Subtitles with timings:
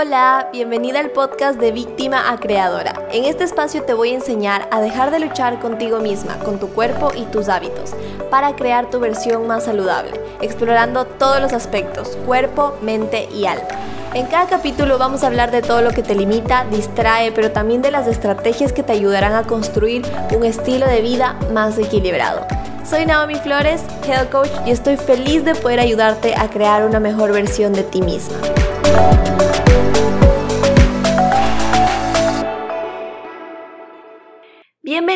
[0.00, 3.06] Hola, bienvenida al podcast de Víctima a Creadora.
[3.12, 6.68] En este espacio te voy a enseñar a dejar de luchar contigo misma, con tu
[6.70, 7.90] cuerpo y tus hábitos,
[8.30, 13.68] para crear tu versión más saludable, explorando todos los aspectos, cuerpo, mente y alma.
[14.14, 17.82] En cada capítulo vamos a hablar de todo lo que te limita, distrae, pero también
[17.82, 22.46] de las estrategias que te ayudarán a construir un estilo de vida más equilibrado.
[22.88, 27.32] Soy Naomi Flores, Health Coach, y estoy feliz de poder ayudarte a crear una mejor
[27.32, 28.38] versión de ti misma.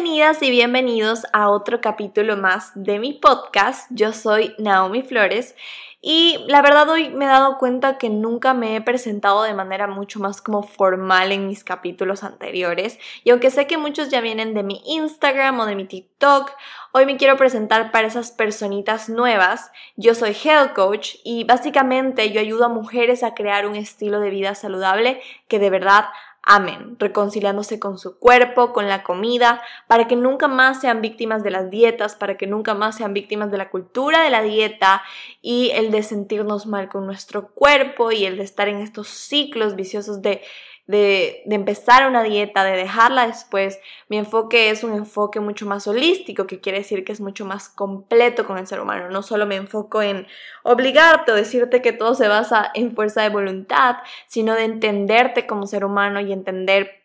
[0.05, 3.87] Bienvenidas y bienvenidos a otro capítulo más de mi podcast.
[3.89, 5.57] Yo soy Naomi Flores
[6.03, 9.87] y la verdad hoy me he dado cuenta que nunca me he presentado de manera
[9.87, 12.99] mucho más como formal en mis capítulos anteriores.
[13.25, 16.53] Y aunque sé que muchos ya vienen de mi Instagram o de mi TikTok,
[16.93, 19.71] hoy me quiero presentar para esas personitas nuevas.
[19.97, 24.29] Yo soy Health Coach y básicamente yo ayudo a mujeres a crear un estilo de
[24.29, 26.05] vida saludable que de verdad
[26.47, 31.51] Amén, reconciliándose con su cuerpo, con la comida, para que nunca más sean víctimas de
[31.51, 35.03] las dietas, para que nunca más sean víctimas de la cultura de la dieta
[35.41, 39.75] y el de sentirnos mal con nuestro cuerpo y el de estar en estos ciclos
[39.75, 40.43] viciosos de
[40.87, 43.79] de, empezar una dieta, de dejarla después.
[44.09, 47.69] Mi enfoque es un enfoque mucho más holístico, que quiere decir que es mucho más
[47.69, 49.09] completo con el ser humano.
[49.11, 50.27] No solo me enfoco en
[50.63, 55.67] obligarte o decirte que todo se basa en fuerza de voluntad, sino de entenderte como
[55.67, 57.05] ser humano y entender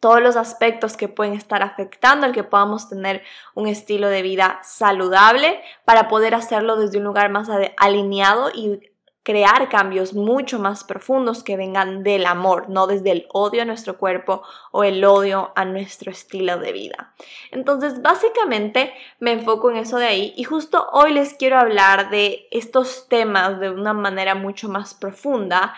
[0.00, 3.22] todos los aspectos que pueden estar afectando el que podamos tener
[3.54, 8.89] un estilo de vida saludable para poder hacerlo desde un lugar más alineado y
[9.22, 13.98] crear cambios mucho más profundos que vengan del amor, no desde el odio a nuestro
[13.98, 17.12] cuerpo o el odio a nuestro estilo de vida.
[17.50, 22.48] Entonces, básicamente me enfoco en eso de ahí y justo hoy les quiero hablar de
[22.50, 25.74] estos temas de una manera mucho más profunda.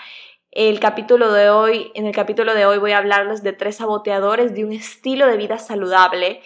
[0.53, 4.55] El capítulo de hoy, en el capítulo de hoy voy a hablarles de tres saboteadores
[4.55, 6.43] de un estilo de vida saludable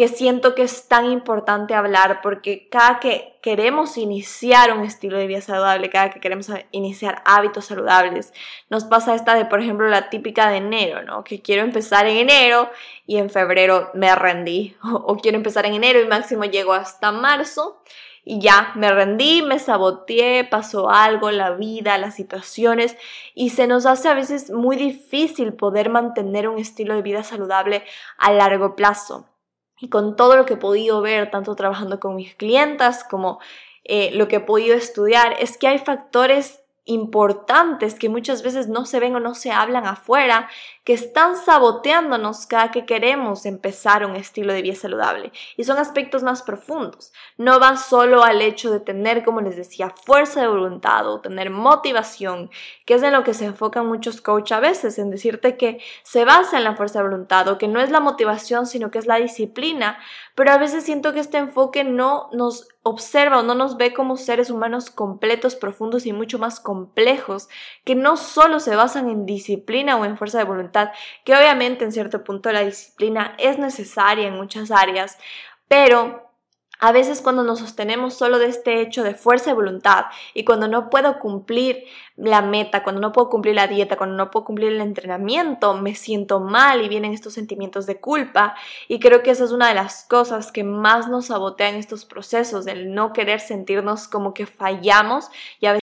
[0.00, 5.26] que siento que es tan importante hablar porque cada que queremos iniciar un estilo de
[5.26, 8.32] vida saludable, cada que queremos iniciar hábitos saludables,
[8.70, 11.22] nos pasa esta de, por ejemplo, la típica de enero, ¿no?
[11.22, 12.70] Que quiero empezar en enero
[13.06, 17.82] y en febrero me rendí, o, quiero empezar en enero y máximo llego hasta marzo
[18.24, 22.96] y ya me rendí, me saboteé, pasó algo, la vida, las situaciones
[23.34, 27.84] y se nos hace a veces muy difícil poder mantener un estilo de vida saludable
[28.16, 29.26] a largo plazo
[29.80, 33.40] y con todo lo que he podido ver, tanto trabajando con mis clientas como
[33.84, 38.84] eh, lo que he podido estudiar, es que hay factores importantes que muchas veces no
[38.84, 40.48] se ven o no se hablan afuera,
[40.84, 45.30] que están saboteándonos cada que queremos empezar un estilo de vida saludable.
[45.56, 47.12] Y son aspectos más profundos.
[47.36, 51.50] No va solo al hecho de tener, como les decía, fuerza de voluntad o tener
[51.50, 52.50] motivación,
[52.86, 56.24] que es en lo que se enfocan muchos coaches a veces, en decirte que se
[56.24, 59.06] basa en la fuerza de voluntad o que no es la motivación, sino que es
[59.06, 59.98] la disciplina.
[60.34, 64.16] Pero a veces siento que este enfoque no nos observa o no nos ve como
[64.16, 67.48] seres humanos completos, profundos y mucho más complejos,
[67.84, 70.79] que no solo se basan en disciplina o en fuerza de voluntad,
[71.24, 75.18] que obviamente en cierto punto la disciplina es necesaria en muchas áreas,
[75.68, 76.30] pero
[76.80, 80.66] a veces cuando nos sostenemos solo de este hecho de fuerza de voluntad y cuando
[80.66, 81.84] no puedo cumplir
[82.16, 85.94] la meta, cuando no puedo cumplir la dieta, cuando no puedo cumplir el entrenamiento, me
[85.94, 88.56] siento mal y vienen estos sentimientos de culpa.
[88.88, 92.66] Y creo que esa es una de las cosas que más nos sabotean estos procesos,
[92.66, 95.28] el no querer sentirnos como que fallamos
[95.60, 95.89] y a veces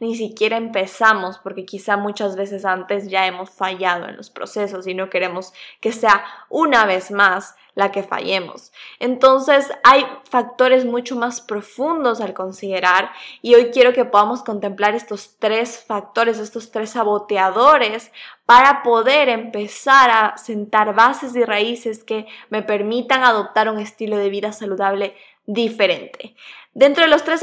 [0.00, 4.94] ni siquiera empezamos porque quizá muchas veces antes ya hemos fallado en los procesos y
[4.94, 8.72] no queremos que sea una vez más la que fallemos.
[9.00, 13.10] Entonces hay factores mucho más profundos al considerar
[13.42, 18.10] y hoy quiero que podamos contemplar estos tres factores, estos tres saboteadores
[18.46, 24.30] para poder empezar a sentar bases y raíces que me permitan adoptar un estilo de
[24.30, 25.14] vida saludable
[25.44, 26.34] diferente.
[26.76, 27.40] Dentro de los tres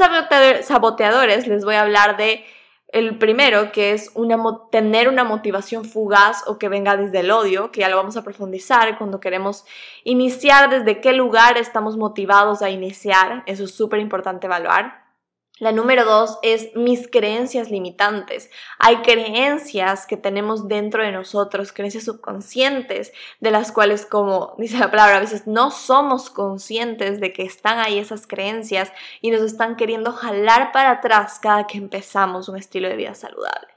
[0.62, 2.44] saboteadores les voy a hablar de
[2.92, 4.38] el primero, que es una,
[4.70, 8.22] tener una motivación fugaz o que venga desde el odio, que ya lo vamos a
[8.22, 9.64] profundizar cuando queremos
[10.04, 15.03] iniciar, desde qué lugar estamos motivados a iniciar, eso es súper importante evaluar.
[15.60, 18.50] La número dos es mis creencias limitantes.
[18.80, 24.90] Hay creencias que tenemos dentro de nosotros, creencias subconscientes, de las cuales, como dice la
[24.90, 29.76] palabra, a veces no somos conscientes de que están ahí esas creencias y nos están
[29.76, 33.68] queriendo jalar para atrás cada que empezamos un estilo de vida saludable.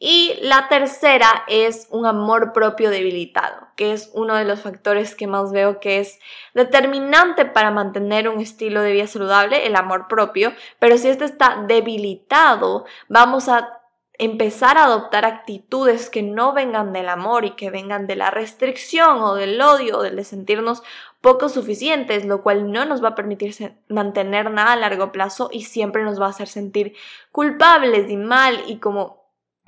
[0.00, 5.26] Y la tercera es un amor propio debilitado, que es uno de los factores que
[5.26, 6.20] más veo que es
[6.54, 11.64] determinante para mantener un estilo de vida saludable, el amor propio, pero si este está
[11.66, 13.78] debilitado, vamos a
[14.18, 19.20] empezar a adoptar actitudes que no vengan del amor y que vengan de la restricción
[19.20, 20.82] o del odio o del de sentirnos
[21.20, 23.54] poco suficientes, lo cual no nos va a permitir
[23.88, 26.94] mantener nada a largo plazo y siempre nos va a hacer sentir
[27.32, 29.17] culpables y mal y como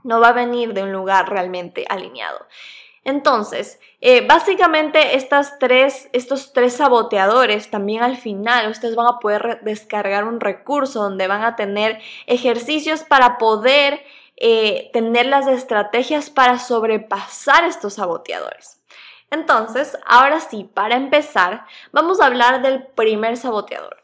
[0.04, 2.46] no va a venir de un lugar realmente alineado.
[3.02, 10.38] Entonces, eh, básicamente estos tres saboteadores también al final ustedes van a poder descargar un
[10.38, 14.02] recurso donde van a tener ejercicios para poder
[14.36, 18.80] eh, tener las estrategias para sobrepasar estos saboteadores.
[19.30, 24.02] Entonces, ahora sí, para empezar, vamos a hablar del primer saboteador.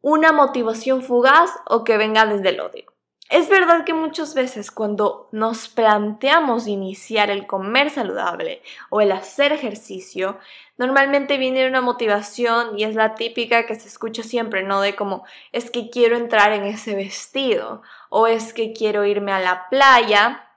[0.00, 2.92] Una motivación fugaz o que venga desde el odio.
[3.28, 9.52] Es verdad que muchas veces cuando nos planteamos iniciar el comer saludable o el hacer
[9.52, 10.38] ejercicio,
[10.78, 14.80] normalmente viene una motivación y es la típica que se escucha siempre, ¿no?
[14.80, 19.40] De como es que quiero entrar en ese vestido o es que quiero irme a
[19.40, 20.48] la playa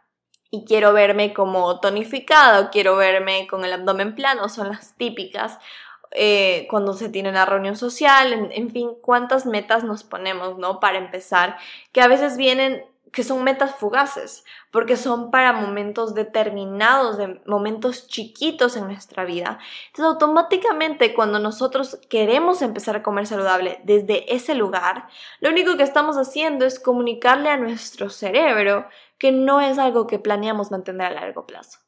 [0.50, 5.60] y quiero verme como tonificado, quiero verme con el abdomen plano, son las típicas.
[6.14, 10.80] Eh, cuando se tiene una reunión social, en, en, fin, cuántas metas nos ponemos, ¿no?
[10.80, 11.58] Para empezar,
[11.94, 18.08] que a veces vienen, que son metas fugaces, porque son para momentos determinados, de momentos
[18.08, 19.60] chiquitos en nuestra vida.
[19.88, 25.08] Entonces, automáticamente, cuando nosotros queremos empezar a comer saludable desde ese lugar,
[25.40, 28.86] lo único que estamos haciendo es comunicarle a nuestro cerebro
[29.18, 31.80] que no es algo que planeamos mantener a largo plazo.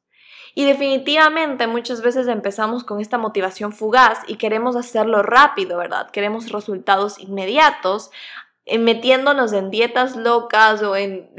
[0.56, 6.12] Y definitivamente muchas veces empezamos con esta motivación fugaz y queremos hacerlo rápido, ¿verdad?
[6.12, 8.12] Queremos resultados inmediatos,
[8.66, 11.30] eh, metiéndonos en dietas locas o en,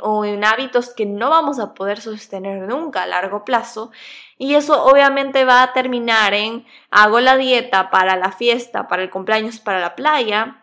[0.00, 3.92] o en hábitos que no vamos a poder sostener nunca a largo plazo.
[4.38, 9.10] Y eso obviamente va a terminar en hago la dieta para la fiesta, para el
[9.10, 10.62] cumpleaños, para la playa,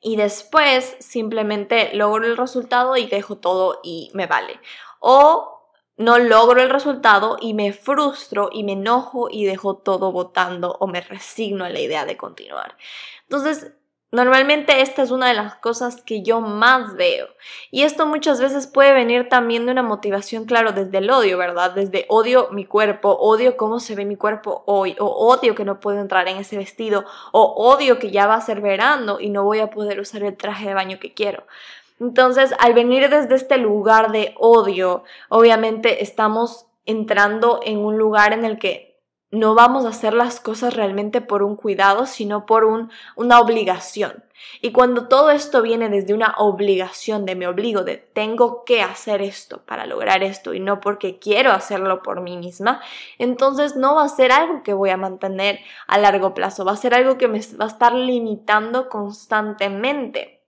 [0.00, 4.58] y después simplemente logro el resultado y dejo todo y me vale.
[4.98, 5.59] O
[6.00, 10.86] no logro el resultado y me frustro y me enojo y dejo todo votando o
[10.86, 12.76] me resigno a la idea de continuar.
[13.24, 13.72] Entonces,
[14.12, 17.28] Normalmente esta es una de las cosas que yo más veo.
[17.70, 21.70] Y esto muchas veces puede venir también de una motivación, claro, desde el odio, ¿verdad?
[21.70, 25.78] Desde odio mi cuerpo, odio cómo se ve mi cuerpo hoy, o odio que no
[25.78, 29.44] puedo entrar en ese vestido, o odio que ya va a ser verano y no
[29.44, 31.44] voy a poder usar el traje de baño que quiero.
[32.00, 38.44] Entonces, al venir desde este lugar de odio, obviamente estamos entrando en un lugar en
[38.44, 38.90] el que
[39.30, 44.24] no vamos a hacer las cosas realmente por un cuidado, sino por un, una obligación.
[44.60, 49.22] Y cuando todo esto viene desde una obligación, de me obligo, de tengo que hacer
[49.22, 52.80] esto para lograr esto y no porque quiero hacerlo por mí misma,
[53.18, 56.76] entonces no va a ser algo que voy a mantener a largo plazo, va a
[56.76, 60.39] ser algo que me va a estar limitando constantemente.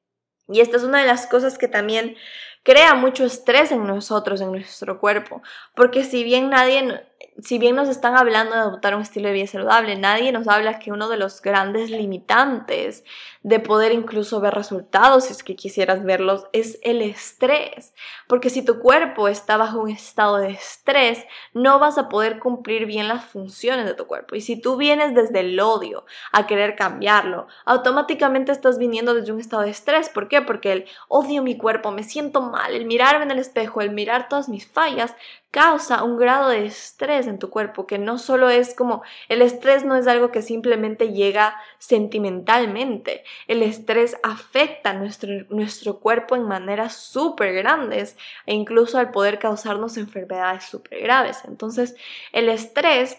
[0.49, 2.17] Y esta es una de las cosas que también
[2.63, 5.43] crea mucho estrés en nosotros, en nuestro cuerpo,
[5.75, 7.05] porque si bien nadie
[7.41, 10.79] si bien nos están hablando de adoptar un estilo de vida saludable, nadie nos habla
[10.79, 13.05] que uno de los grandes limitantes
[13.43, 17.95] de poder incluso ver resultados, si es que quisieras verlos, es el estrés.
[18.29, 21.25] Porque si tu cuerpo está bajo un estado de estrés,
[21.55, 24.37] no vas a poder cumplir bien las funciones de tu cuerpo.
[24.37, 29.41] Y si tú vienes desde el odio a querer cambiarlo, automáticamente estás viniendo desde un
[29.41, 30.11] estado de estrés.
[30.11, 30.43] ¿Por qué?
[30.43, 34.29] Porque el odio mi cuerpo, me siento mal, el mirarme en el espejo, el mirar
[34.29, 35.15] todas mis fallas,
[35.53, 39.85] causa un grado de estrés en tu cuerpo, que no solo es como, el estrés
[39.85, 46.97] no es algo que simplemente llega sentimentalmente, el estrés afecta nuestro, nuestro cuerpo en maneras
[46.97, 48.17] súper grandes
[48.47, 51.43] e incluso al poder causarnos enfermedades súper graves.
[51.45, 51.97] Entonces,
[52.33, 53.19] el estrés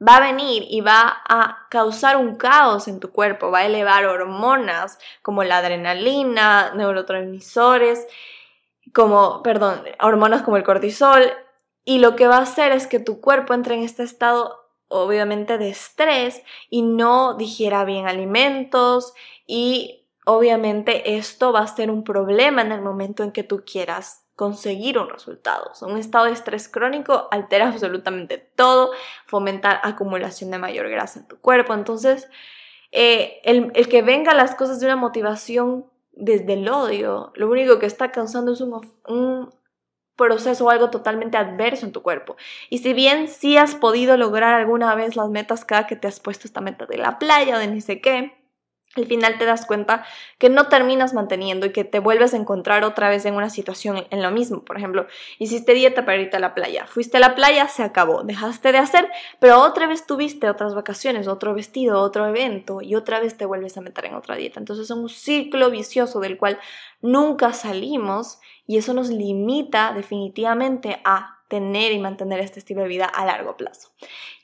[0.00, 4.06] va a venir y va a causar un caos en tu cuerpo, va a elevar
[4.06, 8.06] hormonas como la adrenalina, neurotransmisores,
[8.92, 11.32] como, perdón, hormonas como el cortisol,
[11.86, 15.56] y lo que va a hacer es que tu cuerpo entre en este estado obviamente
[15.56, 19.14] de estrés y no digiera bien alimentos
[19.46, 24.24] y obviamente esto va a ser un problema en el momento en que tú quieras
[24.34, 25.72] conseguir un resultado.
[25.82, 28.90] un estado de estrés crónico altera absolutamente todo,
[29.26, 31.72] fomenta acumulación de mayor grasa en tu cuerpo.
[31.72, 32.28] Entonces,
[32.90, 37.78] eh, el, el, que venga las cosas de una motivación desde el odio, lo único
[37.78, 39.50] que está causando es un
[40.16, 42.36] proceso o algo totalmente adverso en tu cuerpo.
[42.70, 46.20] Y si bien sí has podido lograr alguna vez las metas cada que te has
[46.20, 48.34] puesto esta meta de la playa o de ni sé qué,
[48.96, 50.04] al final te das cuenta
[50.38, 54.06] que no terminas manteniendo y que te vuelves a encontrar otra vez en una situación
[54.10, 54.64] en lo mismo.
[54.64, 55.06] Por ejemplo,
[55.38, 58.78] hiciste dieta para irte a la playa, fuiste a la playa, se acabó, dejaste de
[58.78, 63.46] hacer, pero otra vez tuviste otras vacaciones, otro vestido, otro evento y otra vez te
[63.46, 64.60] vuelves a meter en otra dieta.
[64.60, 66.58] Entonces es un ciclo vicioso del cual
[67.00, 73.04] nunca salimos y eso nos limita definitivamente a tener y mantener este estilo de vida
[73.04, 73.90] a largo plazo.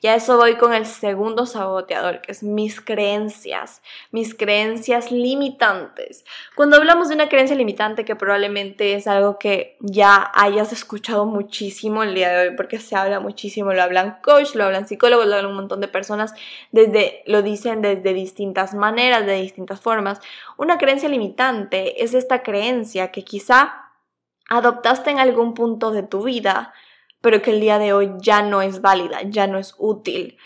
[0.01, 3.81] Y a eso voy con el segundo saboteador, que es mis creencias,
[4.11, 6.25] mis creencias limitantes.
[6.55, 12.03] Cuando hablamos de una creencia limitante, que probablemente es algo que ya hayas escuchado muchísimo
[12.03, 15.35] el día de hoy, porque se habla muchísimo, lo hablan coach, lo hablan psicólogos, lo
[15.35, 16.33] hablan un montón de personas,
[16.71, 20.19] desde, lo dicen desde distintas maneras, de distintas formas.
[20.57, 23.83] Una creencia limitante es esta creencia que quizá
[24.49, 26.73] adoptaste en algún punto de tu vida,
[27.23, 30.37] pero que el día de hoy ya no es válida, ya no es útil,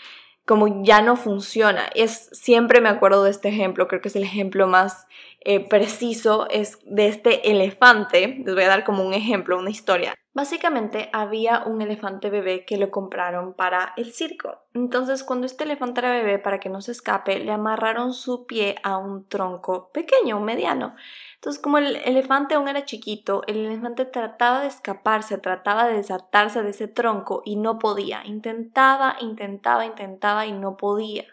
[0.46, 1.90] como ya no funciona.
[1.96, 5.08] Es, siempre me acuerdo de este ejemplo, creo que es el ejemplo más
[5.40, 8.42] eh, preciso, es de este elefante.
[8.44, 10.14] Les voy a dar como un ejemplo, una historia.
[10.38, 14.58] Básicamente había un elefante bebé que lo compraron para el circo.
[14.72, 18.76] Entonces cuando este elefante era bebé, para que no se escape, le amarraron su pie
[18.84, 20.94] a un tronco pequeño, mediano.
[21.34, 26.62] Entonces como el elefante aún era chiquito, el elefante trataba de escaparse, trataba de desatarse
[26.62, 28.22] de ese tronco y no podía.
[28.24, 31.24] Intentaba, intentaba, intentaba y no podía.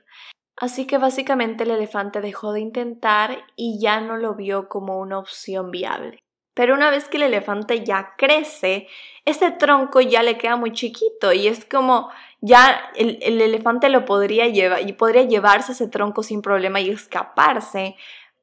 [0.57, 5.19] Así que básicamente el elefante dejó de intentar y ya no lo vio como una
[5.19, 6.19] opción viable.
[6.53, 8.87] Pero una vez que el elefante ya crece,
[9.25, 12.09] ese tronco ya le queda muy chiquito y es como
[12.39, 17.97] ya el, elefante lo podría llevar y podría llevarse ese tronco sin problema y escaparse,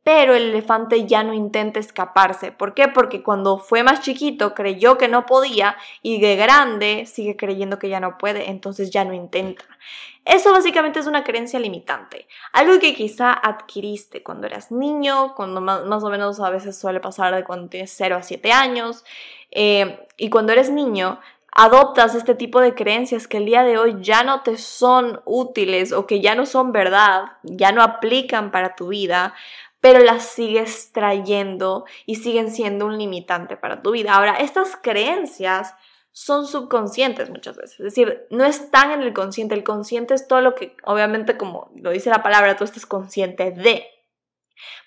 [0.04, 2.50] pero el elefante ya no intenta escaparse.
[2.50, 2.88] ¿Por qué?
[2.88, 7.88] Porque cuando fue más chiquito creyó que no podía y de grande sigue creyendo que
[7.88, 9.64] ya no puede, entonces ya no intenta.
[10.24, 16.04] Eso básicamente es una creencia limitante, algo que quizá adquiriste cuando eras niño, cuando más,
[16.04, 19.04] o menos a veces suele pasar de cuando tienes 0 a 7 años,
[19.50, 21.18] eh, y cuando eres niño
[21.54, 25.92] adoptas este tipo de creencias que el día de hoy ya no te son útiles
[25.92, 29.34] o que ya no son verdad, ya no aplican para tu vida,
[29.82, 34.14] pero las sigues trayendo y siguen siendo un limitante para tu vida.
[34.14, 35.74] Ahora, estas creencias
[36.12, 40.40] son subconscientes muchas veces, es decir, no están en el consciente, el consciente es todo
[40.40, 43.84] lo que, obviamente, como lo dice la palabra, tú estás consciente de,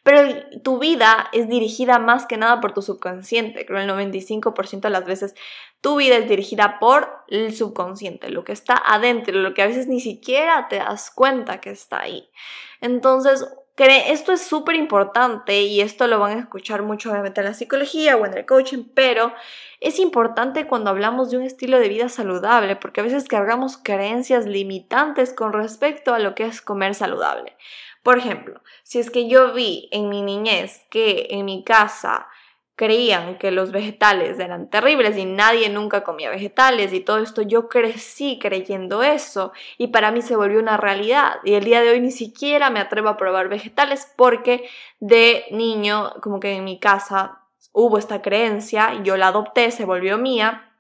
[0.04, 0.22] pero
[0.64, 3.66] tu vida es dirigida más que nada por tu subconsciente.
[3.66, 5.36] Creo el 95% de las veces
[5.82, 9.88] tu vida es dirigida por el subconsciente, lo que está adentro, lo que a veces
[9.88, 12.30] ni siquiera te das cuenta que está ahí.
[12.80, 13.46] Entonces,
[13.78, 18.16] esto es súper importante y esto lo van a escuchar mucho obviamente en la psicología
[18.16, 19.34] o en el coaching, pero
[19.82, 24.46] es importante cuando hablamos de un estilo de vida saludable porque a veces cargamos creencias
[24.46, 27.58] limitantes con respecto a lo que es comer saludable.
[28.02, 32.28] Por ejemplo, si es que yo vi en mi niñez que en mi casa
[32.76, 37.70] creían que los vegetales eran terribles y nadie nunca comía vegetales y todo esto, yo
[37.70, 42.02] crecí creyendo eso y para mí se volvió una realidad y el día de hoy
[42.02, 44.68] ni siquiera me atrevo a probar vegetales porque
[45.00, 47.42] de niño como que en mi casa
[47.72, 50.72] hubo esta creencia, yo la adopté, se volvió mía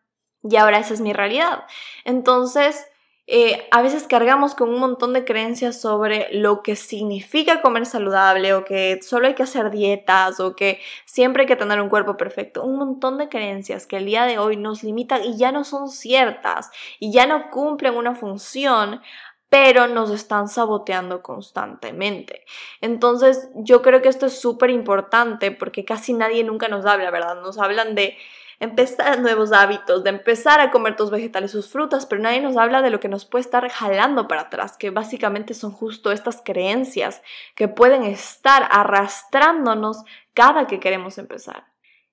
[0.43, 1.63] y ahora esa es mi realidad.
[2.03, 2.85] Entonces,
[3.27, 8.53] eh, a veces cargamos con un montón de creencias sobre lo que significa comer saludable
[8.53, 12.17] o que solo hay que hacer dietas o que siempre hay que tener un cuerpo
[12.17, 12.63] perfecto.
[12.63, 15.89] Un montón de creencias que el día de hoy nos limitan y ya no son
[15.89, 19.01] ciertas y ya no cumplen una función
[19.49, 22.43] pero nos están saboteando constantemente.
[22.81, 27.41] Entonces, yo creo que esto es súper importante porque casi nadie nunca nos habla, ¿verdad?
[27.41, 28.17] Nos hablan de
[28.59, 32.81] empezar nuevos hábitos, de empezar a comer tus vegetales, sus frutas, pero nadie nos habla
[32.81, 37.21] de lo que nos puede estar jalando para atrás, que básicamente son justo estas creencias
[37.55, 41.65] que pueden estar arrastrándonos cada que queremos empezar.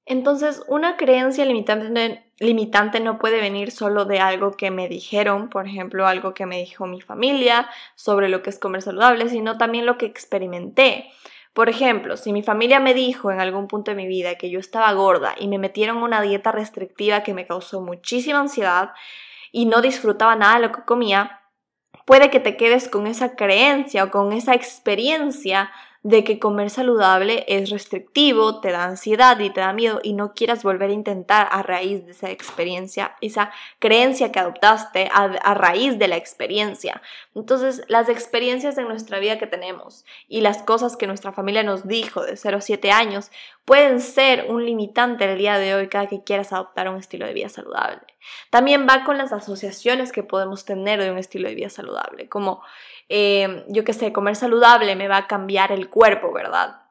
[0.05, 5.67] Entonces, una creencia limitante, limitante no puede venir solo de algo que me dijeron, por
[5.67, 9.87] ejemplo, algo que me dijo mi familia sobre lo que es comer saludable, sino también
[9.87, 11.13] lo que experimenté.
[11.53, 14.59] Por ejemplo, si mi familia me dijo en algún punto de mi vida que yo
[14.59, 18.93] estaba gorda y me metieron una dieta restrictiva que me causó muchísima ansiedad
[19.51, 21.43] y no disfrutaba nada de lo que comía,
[22.07, 25.71] puede que te quedes con esa creencia o con esa experiencia
[26.05, 30.35] de que comer saludable es restrictivo, te da ansiedad y te da miedo y no
[30.35, 35.99] quieras volver a intentar a raíz de esa experiencia, esa creencia que adoptaste a, raíz
[36.01, 37.01] de la experiencia.
[37.37, 41.87] Entonces, las experiencias en nuestra vida que tenemos y las cosas que nuestra familia nos
[41.87, 43.31] dijo de 0 a 7 años
[43.65, 47.35] pueden ser un limitante el día de hoy cada que quieras adoptar un estilo de
[47.35, 48.01] vida saludable.
[48.51, 52.63] También va con las asociaciones que podemos tener de un estilo de vida saludable, como
[53.09, 56.83] eh, yo qué sé, comer saludable me va a cambiar el cuerpo, ¿verdad?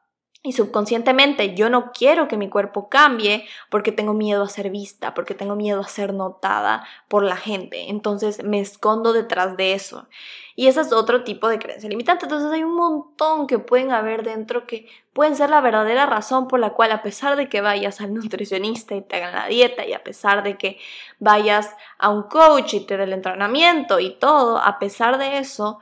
[0.44, 5.14] Y subconscientemente yo no quiero que mi cuerpo cambie porque tengo miedo a ser vista,
[5.14, 7.90] porque tengo miedo a ser notada por la gente.
[7.90, 10.08] Entonces me escondo detrás de eso.
[10.56, 12.24] Y ese es otro tipo de creencia limitante.
[12.24, 16.58] Entonces hay un montón que pueden haber dentro que pueden ser la verdadera razón por
[16.58, 19.92] la cual a pesar de que vayas al nutricionista y te hagan la dieta y
[19.92, 20.80] a pesar de que
[21.20, 25.78] vayas a un coach y te dé el entrenamiento y todo, a pesar de eso,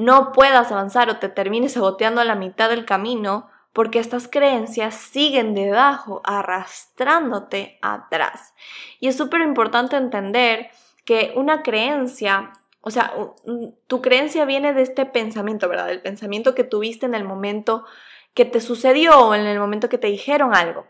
[0.00, 4.94] no puedas avanzar o te termines saboteando a la mitad del camino porque estas creencias
[4.94, 8.54] siguen debajo, arrastrándote atrás.
[8.98, 10.70] Y es súper importante entender
[11.04, 13.12] que una creencia, o sea,
[13.86, 15.86] tu creencia viene de este pensamiento, ¿verdad?
[15.86, 17.84] Del pensamiento que tuviste en el momento
[18.34, 20.86] que te sucedió o en el momento que te dijeron algo.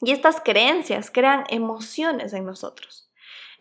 [0.00, 3.11] Y estas creencias crean emociones en nosotros.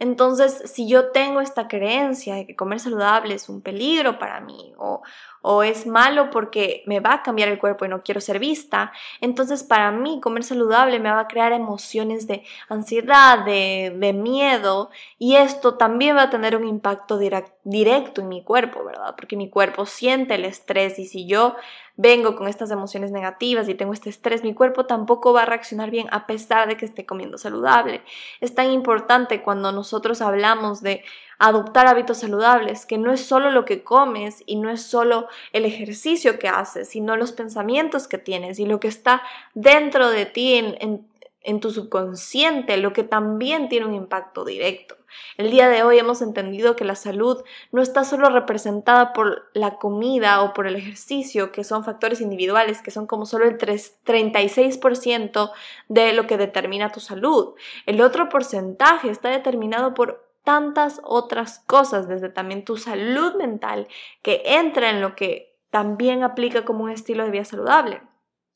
[0.02, 4.74] Entonces, si yo tengo esta creencia de que comer saludable es un peligro para mí
[4.80, 5.04] o,
[5.42, 8.92] o es malo porque me va a cambiar el cuerpo y no quiero ser vista,
[9.20, 14.90] entonces para mí comer saludable me va a crear emociones de ansiedad, de, de miedo
[15.18, 19.16] y esto también va a tener un impacto directo en mi cuerpo, ¿verdad?
[19.16, 21.56] Porque mi cuerpo siente el estrés y si yo
[21.98, 25.92] vengo con estas emociones negativas y tengo este estrés, mi cuerpo tampoco va a reaccionar
[25.92, 28.02] bien a pesar de que esté comiendo saludable.
[28.40, 31.04] Es tan importante cuando nosotros hablamos de
[31.42, 35.66] adoptar hábitos saludables, que no es solo lo que comes y no es solo el
[35.66, 39.24] ejercicio que haces, sino los pensamientos que tienes y lo que está
[39.56, 41.08] dentro de ti en,
[41.42, 44.98] en tu subconsciente, lo que también tiene un impacto directo.
[45.38, 49.78] El día de hoy hemos entendido que la salud no está solo representada por la
[49.78, 55.52] comida o por el ejercicio, que son factores individuales, que son como solo el 36%
[55.90, 57.56] de lo que determina tu salud.
[57.86, 63.88] El otro porcentaje está determinado por tantas otras cosas, desde también tu salud mental,
[64.22, 68.02] que entra en lo que también aplica como un estilo de vida saludable.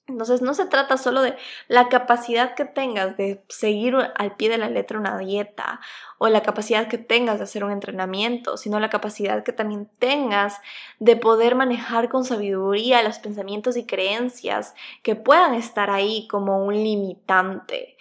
[0.07, 1.35] Entonces no se trata solo de
[1.67, 5.79] la capacidad que tengas de seguir al pie de la letra una dieta
[6.19, 10.61] o la capacidad que tengas de hacer un entrenamiento, sino la capacidad que también tengas
[10.99, 16.75] de poder manejar con sabiduría los pensamientos y creencias que puedan estar ahí como un
[16.75, 17.97] limitante.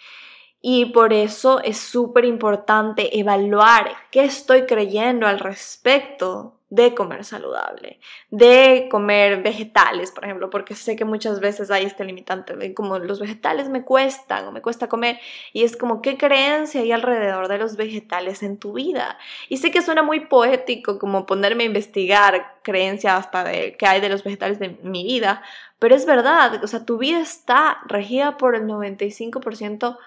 [0.67, 7.99] Y por eso es súper importante evaluar qué estoy creyendo al respecto de comer saludable,
[8.31, 13.19] de comer vegetales, por ejemplo, porque sé que muchas veces hay este limitante como los
[13.19, 15.19] vegetales me cuestan o me cuesta comer
[15.53, 19.19] y es como qué creencia hay alrededor de los vegetales en tu vida.
[19.49, 24.01] Y sé que suena muy poético como ponerme a investigar creencia hasta de qué hay
[24.01, 25.43] de los vegetales de mi vida,
[25.77, 29.99] pero es verdad, o sea, tu vida está regida por el 95%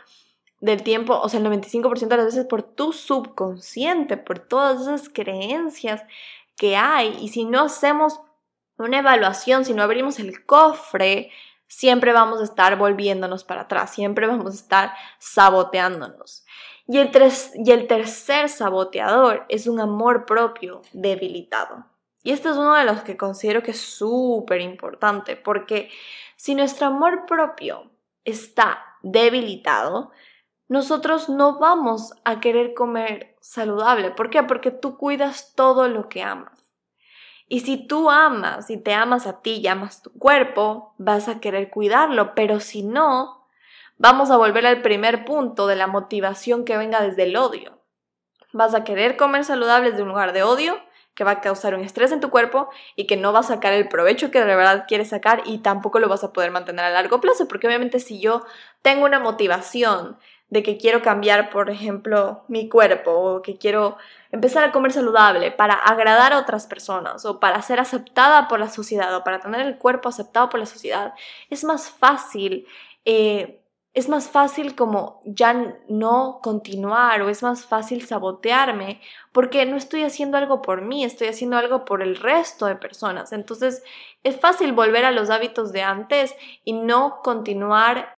[0.61, 5.09] del tiempo, o sea, el 95% de las veces por tu subconsciente, por todas esas
[5.09, 6.03] creencias
[6.57, 7.17] que hay.
[7.21, 8.21] Y si no hacemos
[8.77, 11.31] una evaluación, si no abrimos el cofre,
[11.69, 16.45] siempre vamos a estar volviéndonos para atrás, siempre vamos a estar saboteándonos.
[16.87, 17.11] Y el,
[17.55, 21.85] y el tercer saboteador es un amor propio debilitado.
[22.23, 25.91] Y este es uno de los que considero que es súper importante, porque
[26.37, 27.91] si nuestro amor propio
[28.25, 30.11] está debilitado,
[30.69, 34.11] nosotros no vamos a querer comer saludable.
[34.11, 34.43] ¿Por qué?
[34.43, 36.59] Porque tú cuidas todo lo que amas.
[37.49, 41.41] Y si tú amas y te amas a ti y amas tu cuerpo, vas a
[41.41, 43.49] querer cuidarlo, pero si no,
[43.97, 47.79] vamos a volver al primer punto de la motivación que venga desde el odio.
[48.53, 50.79] Vas a querer comer saludable desde un lugar de odio
[51.15, 53.73] que va a causar un estrés en tu cuerpo y que no va a sacar
[53.73, 56.91] el provecho que de verdad quieres sacar y tampoco lo vas a poder mantener a
[56.91, 58.45] largo plazo, porque obviamente si yo
[58.83, 60.17] tengo una motivación
[60.51, 63.99] de que quiero cambiar, por ejemplo, mi cuerpo o que quiero
[64.31, 68.69] empezar a comer saludable para agradar a otras personas o para ser aceptada por la
[68.69, 71.13] sociedad o para tener el cuerpo aceptado por la sociedad,
[71.51, 72.67] es más fácil,
[73.05, 73.61] eh,
[73.95, 79.01] es más fácil como ya no continuar o es más fácil sabotearme
[79.33, 83.33] porque no estoy haciendo algo por mí, estoy haciendo algo por el resto de personas.
[83.33, 83.83] Entonces
[84.23, 86.35] es fácil volver a los hábitos de antes
[86.65, 88.18] y no continuar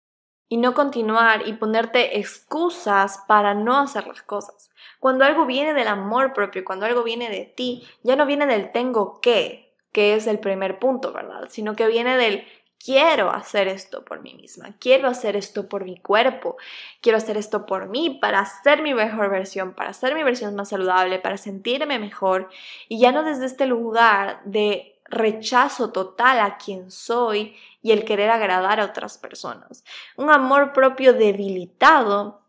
[0.49, 4.71] y no continuar y ponerte excusas para no hacer las cosas.
[4.99, 8.71] Cuando algo viene del amor propio, cuando algo viene de ti, ya no viene del
[8.71, 11.47] tengo que, que es el primer punto, ¿verdad?
[11.49, 12.45] Sino que viene del
[12.83, 16.57] quiero hacer esto por mí misma, quiero hacer esto por mi cuerpo,
[17.01, 20.69] quiero hacer esto por mí para ser mi mejor versión, para ser mi versión más
[20.69, 22.49] saludable, para sentirme mejor
[22.87, 28.29] y ya no desde este lugar de rechazo total a quien soy y el querer
[28.29, 29.83] agradar a otras personas.
[30.17, 32.41] Un amor propio debilitado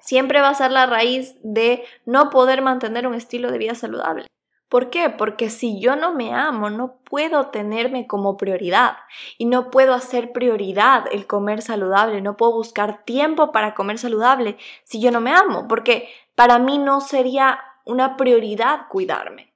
[0.00, 4.26] siempre va a ser la raíz de no poder mantener un estilo de vida saludable.
[4.68, 5.08] ¿Por qué?
[5.08, 8.98] Porque si yo no me amo, no puedo tenerme como prioridad
[9.38, 14.58] y no puedo hacer prioridad el comer saludable, no puedo buscar tiempo para comer saludable
[14.84, 19.47] si yo no me amo, porque para mí no sería una prioridad cuidarme.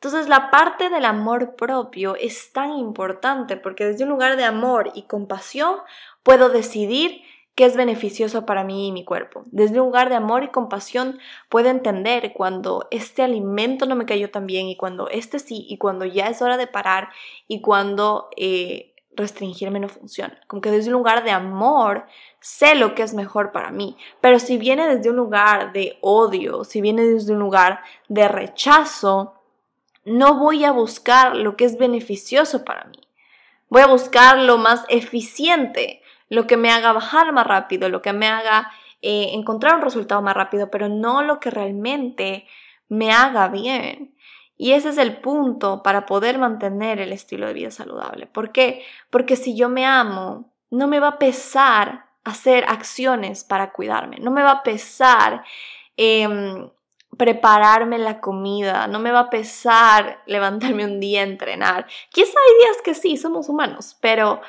[0.00, 4.92] Entonces la parte del amor propio es tan importante porque desde un lugar de amor
[4.94, 5.76] y compasión
[6.22, 7.22] puedo decidir
[7.56, 9.42] qué es beneficioso para mí y mi cuerpo.
[9.46, 14.30] Desde un lugar de amor y compasión puedo entender cuando este alimento no me cayó
[14.30, 17.08] tan bien y cuando este sí y cuando ya es hora de parar
[17.48, 20.38] y cuando eh, restringirme no funciona.
[20.46, 22.06] Como que desde un lugar de amor
[22.38, 23.96] sé lo que es mejor para mí.
[24.20, 29.37] Pero si viene desde un lugar de odio, si viene desde un lugar de rechazo,
[30.08, 33.00] no voy a buscar lo que es beneficioso para mí.
[33.68, 38.12] Voy a buscar lo más eficiente, lo que me haga bajar más rápido, lo que
[38.12, 38.70] me haga
[39.02, 42.46] eh, encontrar un resultado más rápido, pero no lo que realmente
[42.88, 44.14] me haga bien.
[44.56, 48.26] Y ese es el punto para poder mantener el estilo de vida saludable.
[48.26, 48.84] ¿Por qué?
[49.08, 54.30] Porque si yo me amo, no me va a pesar hacer acciones para cuidarme, no
[54.30, 55.44] me va a pesar
[55.96, 56.68] em,
[57.18, 61.86] prepararme la comida, no me va a pesar levantarme un día a entrenar.
[62.10, 64.40] Quizá hay días que sí, somos humanos, pero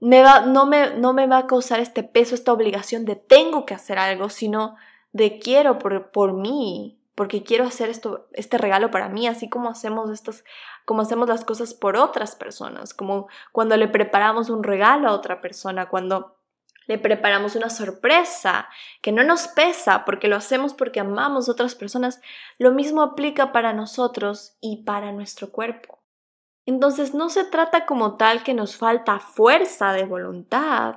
[0.00, 3.98] no, me, no me va a causar este peso, esta obligación de tengo que hacer
[3.98, 4.76] algo, sino
[5.12, 9.68] de quiero por, por mí, porque quiero hacer esto, este regalo para mí, así como
[9.68, 10.44] hacemos estas,
[10.84, 15.40] como hacemos las cosas por otras personas, como cuando le preparamos un regalo a otra
[15.40, 16.36] persona, cuando
[16.86, 18.68] le preparamos una sorpresa
[19.00, 22.20] que no nos pesa porque lo hacemos porque amamos a otras personas,
[22.58, 26.02] lo mismo aplica para nosotros y para nuestro cuerpo.
[26.66, 30.96] Entonces no se trata como tal que nos falta fuerza de voluntad,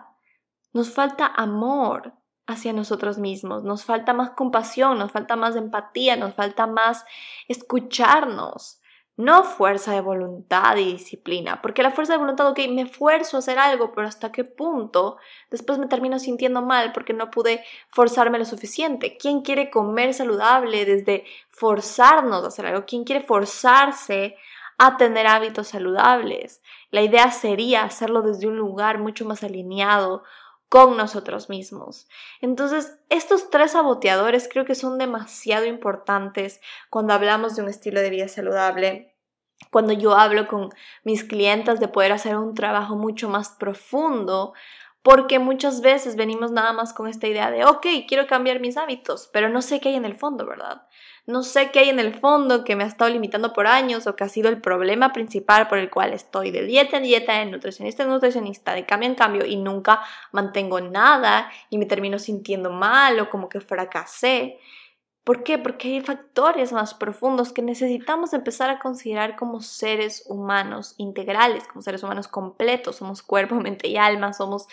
[0.73, 2.13] nos falta amor
[2.47, 7.05] hacia nosotros mismos, nos falta más compasión, nos falta más empatía, nos falta más
[7.47, 8.79] escucharnos,
[9.17, 13.39] no fuerza de voluntad y disciplina, porque la fuerza de voluntad, ok, me esfuerzo a
[13.39, 15.17] hacer algo, pero hasta qué punto
[15.49, 19.17] después me termino sintiendo mal porque no pude forzarme lo suficiente.
[19.17, 22.85] ¿Quién quiere comer saludable desde forzarnos a hacer algo?
[22.85, 24.35] ¿Quién quiere forzarse
[24.77, 26.61] a tener hábitos saludables.
[26.91, 30.23] La idea sería hacerlo desde un lugar mucho más alineado
[30.69, 32.07] con nosotros mismos.
[32.41, 38.09] Entonces, estos tres saboteadores creo que son demasiado importantes cuando hablamos de un estilo de
[38.09, 39.15] vida saludable.
[39.71, 40.69] Cuando yo hablo con
[41.03, 44.53] mis clientes de poder hacer un trabajo mucho más profundo,
[45.01, 49.29] porque muchas veces venimos nada más con esta idea de, ok, quiero cambiar mis hábitos,
[49.31, 50.87] pero no sé qué hay en el fondo, ¿verdad?
[51.27, 54.15] No sé qué hay en el fondo que me ha estado limitando por años o
[54.15, 57.45] que ha sido el problema principal por el cual estoy de dieta en dieta, de
[57.47, 62.69] nutricionista en nutricionista, de cambio en cambio y nunca mantengo nada y me termino sintiendo
[62.69, 64.59] mal o como que fracasé.
[65.25, 65.57] ¿Por qué?
[65.57, 71.81] Porque hay factores más profundos que necesitamos empezar a considerar como seres humanos integrales, como
[71.81, 72.97] seres humanos completos.
[72.97, 74.67] Somos cuerpo, mente y alma, somos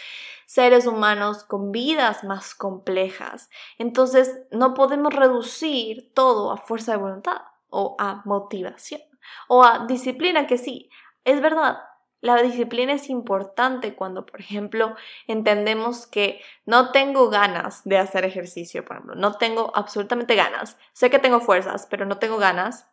[0.45, 3.49] seres humanos con vidas más complejas.
[3.79, 7.39] Entonces, no podemos reducir todo a fuerza de voluntad
[7.71, 9.01] o a motivación
[9.49, 10.91] o a disciplina, que sí,
[11.25, 11.79] es verdad,
[12.23, 14.95] la disciplina es importante cuando, por ejemplo,
[15.27, 20.79] entendemos que no tengo ganas de hacer ejercicio, por ejemplo, no tengo absolutamente ganas.
[20.93, 22.87] Sé que tengo fuerzas, pero no tengo ganas.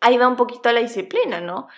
[0.00, 1.68] Ahí va un poquito la disciplina, ¿no?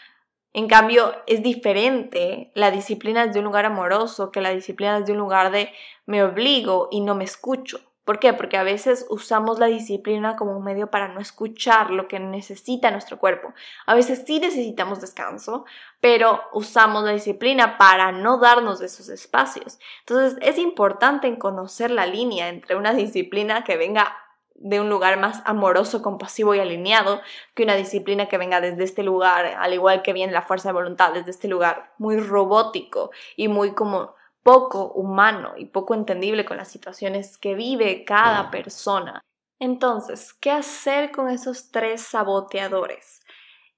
[0.53, 5.19] En cambio, es diferente la disciplina desde un lugar amoroso que la disciplina desde un
[5.19, 5.73] lugar de
[6.07, 7.79] me obligo y no me escucho.
[8.05, 8.35] ¿Por qué?
[8.35, 12.91] Porque a veces usamos la disciplina como un medio para no escuchar lo que necesita
[12.91, 13.55] nuestro cuerpo.
[13.87, 15.65] A veces sí necesitamos descanso,
[16.01, 19.79] pero usamos la disciplina para no darnos esos espacios.
[20.01, 24.19] Entonces es importante conocer la línea entre una disciplina que venga
[24.55, 27.21] de un lugar más amoroso, compasivo y alineado
[27.55, 30.75] que una disciplina que venga desde este lugar, al igual que viene la fuerza de
[30.75, 34.15] voluntad, desde este lugar muy robótico y muy como
[34.45, 39.21] poco humano y poco entendible con las situaciones que vive cada persona.
[39.59, 43.23] Entonces, ¿qué hacer con esos tres saboteadores?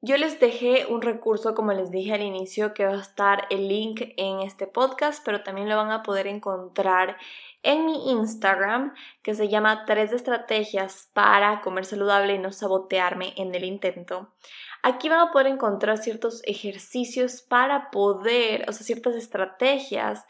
[0.02, 3.68] Yo les dejé un recurso, como les dije al inicio, que va a estar el
[3.68, 7.16] link en este podcast, pero también lo van a poder encontrar
[7.62, 13.54] en mi Instagram, que se llama Tres estrategias para comer saludable y no sabotearme en
[13.54, 14.34] el intento.
[14.82, 20.24] Aquí van a poder encontrar ciertos ejercicios para poder, o sea, ciertas estrategias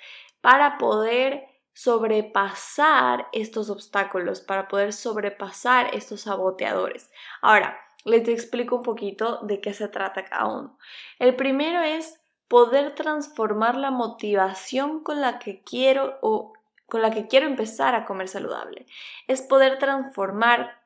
[0.46, 7.11] para poder sobrepasar estos obstáculos, para poder sobrepasar estos saboteadores.
[7.42, 10.78] Ahora, les explico un poquito de qué se trata cada uno.
[11.18, 16.52] El primero es poder transformar la motivación con la que quiero o
[16.87, 18.87] con la que quiero empezar a comer saludable.
[19.26, 20.80] Es poder transformar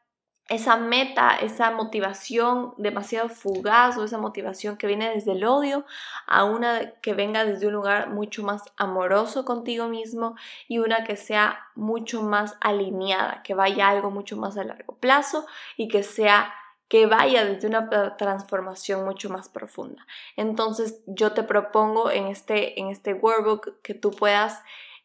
[0.51, 5.87] esa meta, esa motivación demasiado fugaz o esa motivación que viene desde el odio
[6.27, 10.35] a una que venga desde un lugar mucho más amoroso contigo mismo
[10.67, 15.47] y una que sea mucho más alineada, que vaya algo mucho más a largo plazo
[15.77, 16.53] y que sea
[16.89, 20.05] que vaya desde una transformación mucho más profunda.
[20.35, 24.61] Entonces yo te propongo en este, en este workbook que tú puedas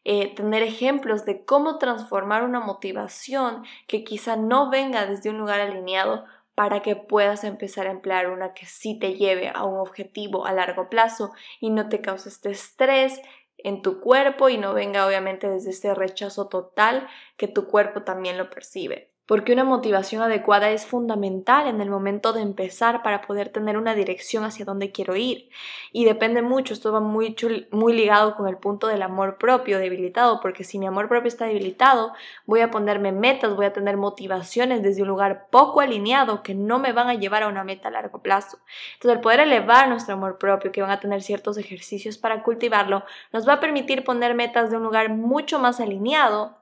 [0.08, 5.58] eh, tener ejemplos de cómo transformar una motivación que quizá no venga desde un lugar
[5.58, 10.46] alineado para que puedas empezar a emplear una que sí te lleve a un objetivo
[10.46, 13.20] a largo plazo y no te cause este estrés
[13.58, 18.38] en tu cuerpo y no venga obviamente desde ese rechazo total que tu cuerpo también
[18.38, 23.48] lo percibe porque una motivación adecuada es fundamental en el momento de empezar para poder
[23.48, 25.50] tener una dirección hacia dónde quiero ir.
[25.92, 27.34] Y depende mucho, esto va muy,
[27.72, 31.46] muy ligado con el punto del amor propio debilitado, porque si mi amor propio está
[31.46, 32.12] debilitado,
[32.46, 36.78] voy a ponerme metas, voy a tener motivaciones desde un lugar poco alineado que no
[36.78, 38.58] me van a llevar a una meta a largo plazo.
[38.94, 43.04] Entonces, el poder elevar nuestro amor propio, que van a tener ciertos ejercicios para cultivarlo,
[43.32, 46.58] nos va a permitir poner metas de un lugar mucho más alineado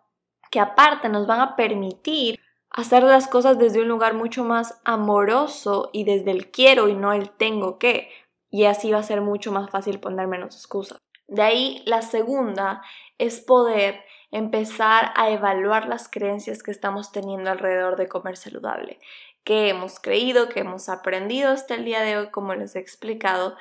[0.50, 2.43] que aparte nos van a permitir
[2.75, 7.13] hacer las cosas desde un lugar mucho más amoroso y desde el quiero y no
[7.13, 8.11] el tengo que.
[8.51, 10.99] Y así va a ser mucho más fácil poner menos excusas.
[11.29, 12.83] De ahí la segunda
[13.17, 18.99] es poder empezar a evaluar las creencias que estamos teniendo alrededor de comer saludable,
[19.45, 23.57] que hemos creído, que hemos aprendido hasta el día de hoy, como les he explicado,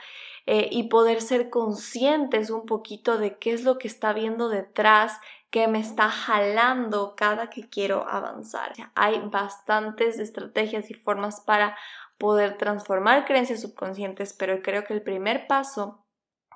[0.47, 5.19] eh, y poder ser conscientes un poquito de qué es lo que está viendo detrás
[5.53, 8.73] que me está jalando cada que quiero avanzar.
[8.95, 11.77] Hay bastantes estrategias y formas para
[12.17, 16.03] poder transformar creencias subconscientes, pero creo que el primer paso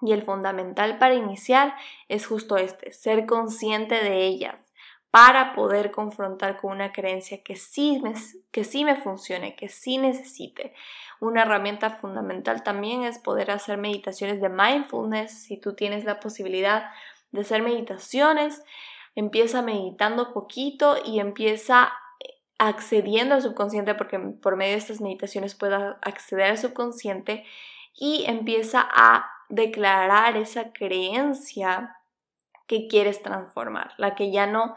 [0.02, 1.76] y el fundamental para iniciar
[2.08, 4.74] es justo este, ser consciente de ellas
[5.12, 8.16] para poder confrontar con una creencia que sí me,
[8.50, 10.74] que sí me funcione, que sí necesite.
[11.20, 16.90] Una herramienta fundamental también es poder hacer meditaciones de mindfulness si tú tienes la posibilidad
[17.32, 18.64] de hacer meditaciones,
[19.16, 25.56] empieza meditando poquito y empieza eh, accediendo al subconsciente porque por medio de estas meditaciones
[25.56, 27.46] puedas acceder al subconsciente
[27.94, 31.98] y empieza a declarar esa creencia
[32.68, 34.76] que quieres transformar, la que ya no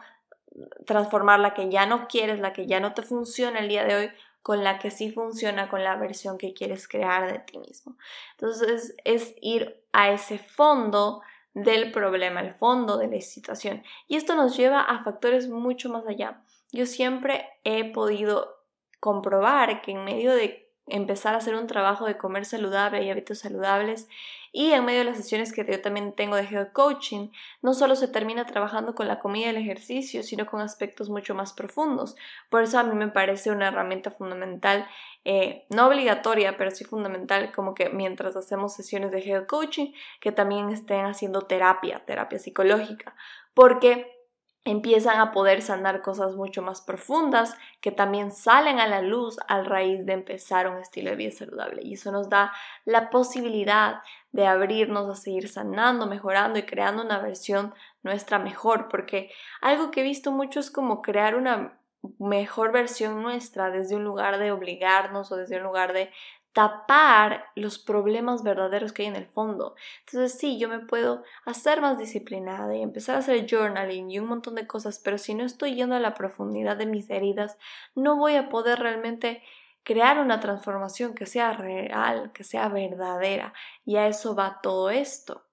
[0.86, 3.94] transformar, la que ya no quieres, la que ya no te funciona el día de
[3.94, 4.10] hoy,
[4.42, 7.96] con la que sí funciona con la versión que quieres crear de ti mismo.
[8.32, 11.20] Entonces es ir a ese fondo
[11.54, 13.82] del problema, el fondo de la situación.
[14.08, 16.42] Y esto nos lleva a factores mucho más allá.
[16.72, 18.60] Yo siempre he podido
[19.00, 23.38] comprobar que en medio de empezar a hacer un trabajo de comer saludable y hábitos
[23.38, 24.08] saludables
[24.52, 27.28] y en medio de las sesiones que yo también tengo de health coaching,
[27.62, 31.34] no solo se termina trabajando con la comida y el ejercicio, sino con aspectos mucho
[31.34, 32.16] más profundos.
[32.48, 34.88] Por eso a mí me parece una herramienta fundamental,
[35.24, 40.32] eh, no obligatoria, pero sí fundamental, como que mientras hacemos sesiones de health coaching, que
[40.32, 43.14] también estén haciendo terapia, terapia psicológica,
[43.54, 44.19] porque
[44.64, 49.64] empiezan a poder sanar cosas mucho más profundas que también salen a la luz al
[49.64, 51.82] raíz de empezar un estilo de vida saludable.
[51.82, 52.52] Y eso nos da
[52.84, 59.30] la posibilidad de abrirnos a seguir sanando, mejorando y creando una versión nuestra mejor, porque
[59.60, 61.80] algo que he visto mucho es como crear una
[62.18, 66.10] mejor versión nuestra desde un lugar de obligarnos o desde un lugar de
[66.52, 69.76] tapar los problemas verdaderos que hay en el fondo.
[70.00, 74.26] Entonces sí, yo me puedo hacer más disciplinada y empezar a hacer journaling y un
[74.26, 77.56] montón de cosas, pero si no estoy yendo a la profundidad de mis heridas,
[77.94, 79.42] no voy a poder realmente
[79.84, 83.54] crear una transformación que sea real, que sea verdadera.
[83.84, 85.46] Y a eso va todo esto.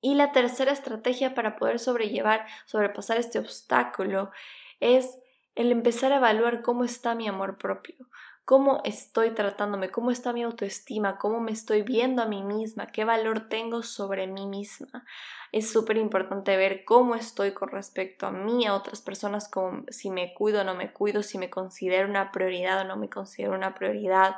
[0.00, 4.30] Y la tercera estrategia para poder sobrellevar, sobrepasar este obstáculo
[4.78, 5.18] es
[5.56, 7.96] el empezar a evaluar cómo está mi amor propio
[8.48, 13.04] cómo estoy tratándome, cómo está mi autoestima, cómo me estoy viendo a mí misma, qué
[13.04, 15.04] valor tengo sobre mí misma.
[15.52, 20.10] Es súper importante ver cómo estoy con respecto a mí, a otras personas, como si
[20.10, 23.52] me cuido o no me cuido, si me considero una prioridad o no me considero
[23.52, 24.36] una prioridad,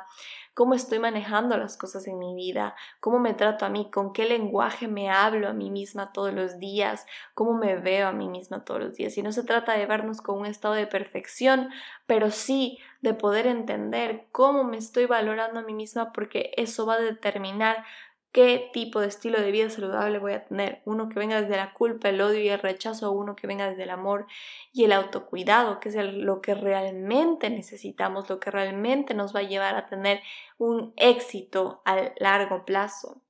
[0.53, 4.25] cómo estoy manejando las cosas en mi vida, cómo me trato a mí, con qué
[4.25, 8.65] lenguaje me hablo a mí misma todos los días, cómo me veo a mí misma
[8.65, 9.17] todos los días.
[9.17, 11.69] Y no se trata de vernos con un estado de perfección,
[12.05, 16.95] pero sí de poder entender cómo me estoy valorando a mí misma porque eso va
[16.95, 17.83] a determinar
[18.31, 20.81] qué tipo de estilo de vida saludable voy a tener.
[20.85, 23.83] Uno que venga desde la culpa, el odio y el rechazo, uno que venga desde
[23.83, 24.27] el amor
[24.71, 29.43] y el autocuidado, que es lo que realmente necesitamos, lo que realmente nos va a
[29.43, 30.21] llevar a tener
[30.57, 33.21] un éxito a largo plazo.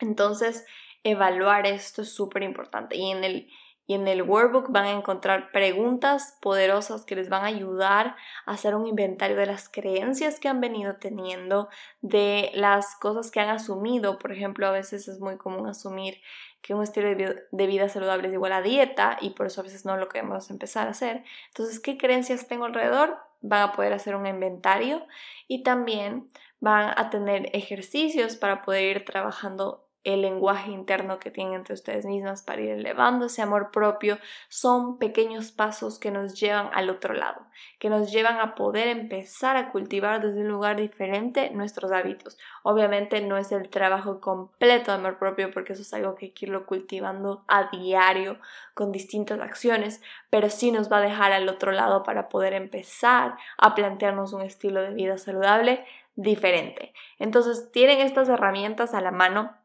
[0.00, 0.66] Entonces,
[1.04, 2.96] evaluar esto es súper importante.
[2.96, 3.48] Y en el
[3.86, 8.16] Y en el workbook van a encontrar preguntas poderosas que les van a ayudar
[8.46, 11.68] a hacer un inventario de las creencias que han venido teniendo,
[12.00, 14.18] de las cosas que han asumido.
[14.18, 16.20] Por ejemplo, a veces es muy común asumir
[16.62, 17.08] que un estilo
[17.52, 20.48] de vida saludable es igual a dieta y por eso a veces no lo queremos
[20.48, 21.22] empezar a hacer.
[21.48, 23.18] Entonces, ¿qué creencias tengo alrededor?
[23.42, 25.06] Van a poder hacer un inventario
[25.46, 31.54] y también van a tener ejercicios para poder ir trabajando el lenguaje interno que tienen
[31.54, 36.68] entre ustedes mismas para ir elevando ese amor propio son pequeños pasos que nos llevan
[36.74, 37.46] al otro lado,
[37.78, 42.38] que nos llevan a poder empezar a cultivar desde un lugar diferente nuestros hábitos.
[42.62, 46.32] Obviamente no es el trabajo completo de amor propio porque eso es algo que hay
[46.32, 48.38] que irlo cultivando a diario
[48.74, 53.36] con distintas acciones, pero sí nos va a dejar al otro lado para poder empezar
[53.56, 55.84] a plantearnos un estilo de vida saludable
[56.16, 56.92] diferente.
[57.18, 59.56] Entonces tienen estas herramientas a la mano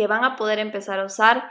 [0.00, 1.50] que van a poder empezar a usar.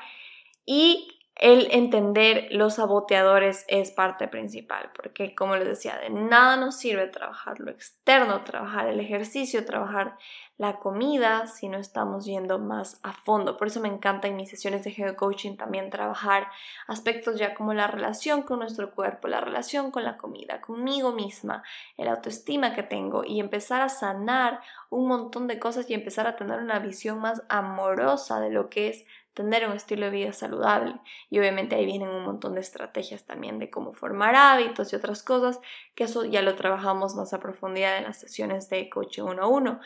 [0.66, 6.76] Y el entender los saboteadores es parte principal, porque como les decía, de nada nos
[6.78, 10.18] sirve trabajar lo externo, trabajar el ejercicio, trabajar
[10.58, 13.56] la comida si no estamos yendo más a fondo.
[13.56, 16.50] Por eso me encanta en mis sesiones de geo coaching también trabajar
[16.88, 21.64] aspectos ya como la relación con nuestro cuerpo, la relación con la comida, conmigo misma,
[21.96, 26.36] el autoestima que tengo y empezar a sanar un montón de cosas y empezar a
[26.36, 29.06] tener una visión más amorosa de lo que es
[29.40, 30.96] tener un estilo de vida saludable.
[31.30, 35.24] Y obviamente ahí vienen un montón de estrategias también de cómo formar hábitos y otras
[35.24, 35.62] cosas,
[35.96, 39.48] que eso ya lo trabajamos más a profundidad en las sesiones de coaching 1 a
[39.48, 39.80] 1.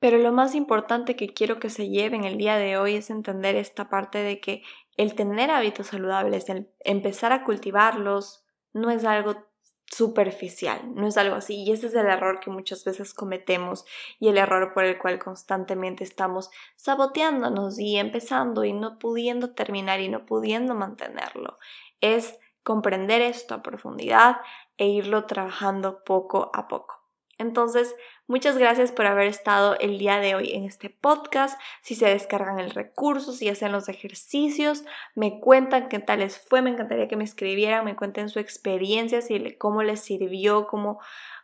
[0.00, 3.54] Pero lo más importante que quiero que se lleven el día de hoy es entender
[3.54, 4.64] esta parte de que
[4.96, 9.45] el tener hábitos saludables, el empezar a cultivarlos, no es algo
[9.90, 11.62] superficial, no es algo así.
[11.62, 13.84] Y ese es el error que muchas veces cometemos
[14.18, 20.00] y el error por el cual constantemente estamos saboteándonos y empezando y no pudiendo terminar
[20.00, 21.58] y no pudiendo mantenerlo.
[22.00, 24.38] Es comprender esto a profundidad
[24.76, 26.95] e irlo trabajando poco a poco.
[27.38, 27.94] Entonces,
[28.26, 31.60] muchas gracias por haber estado el día de hoy en este podcast.
[31.82, 36.62] Si se descargan el recurso, si hacen los ejercicios, me cuentan qué tal les fue.
[36.62, 40.98] Me encantaría que me escribieran, me cuenten su experiencia, si, cómo les sirvió, cómo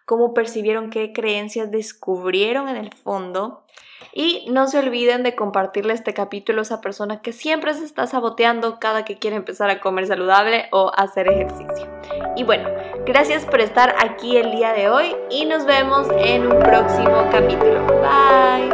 [0.05, 3.64] cómo percibieron, qué creencias descubrieron en el fondo.
[4.12, 8.07] Y no se olviden de compartirle este capítulo a esa persona que siempre se está
[8.07, 11.88] saboteando cada que quiere empezar a comer saludable o hacer ejercicio.
[12.37, 12.68] Y bueno,
[13.04, 17.86] gracias por estar aquí el día de hoy y nos vemos en un próximo capítulo.
[18.00, 18.70] Bye.